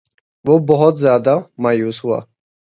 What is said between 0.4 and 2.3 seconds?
وہ بہت زیادہ مایوس ہوا